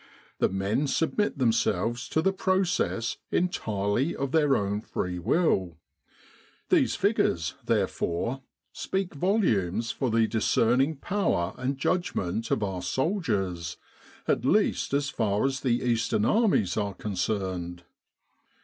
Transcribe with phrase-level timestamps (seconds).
[0.39, 5.77] The men submit themselves to the process entirely of their own free will;
[6.69, 8.43] these 212 The Mustapha Reception Station figures, therefore,
[8.73, 13.77] speak volumes for the discerning power and judgment of our soldiers,
[14.27, 17.83] at least as far as the Eastern Armies are concerned.